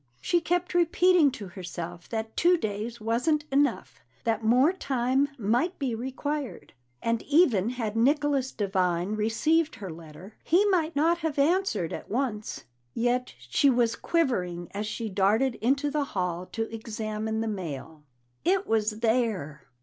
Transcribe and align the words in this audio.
She 0.19 0.41
kept 0.41 0.73
repeating 0.73 1.29
to 1.33 1.49
herself 1.49 2.09
that 2.09 2.35
two 2.35 2.57
days 2.57 2.99
wasn't 2.99 3.45
enough, 3.51 3.99
that 4.23 4.43
more 4.43 4.73
time 4.73 5.29
might 5.37 5.77
be 5.77 5.93
required, 5.93 6.73
that 7.03 7.21
even 7.21 7.69
had 7.69 7.95
Nicholas 7.95 8.51
Devine 8.51 9.13
received 9.15 9.75
her 9.75 9.91
letter, 9.91 10.33
he 10.43 10.65
might 10.71 10.95
not 10.95 11.19
have 11.19 11.37
answered 11.37 11.93
at 11.93 12.09
once. 12.09 12.63
Yet 12.95 13.35
she 13.37 13.69
was 13.69 13.95
quivering 13.95 14.69
as 14.71 14.87
she 14.87 15.07
darted 15.07 15.53
into 15.61 15.91
the 15.91 16.05
hall 16.05 16.47
to 16.47 16.63
examine 16.73 17.41
the 17.41 17.47
mail. 17.47 18.01
It 18.43 18.65
was 18.65 19.01
there! 19.01 19.67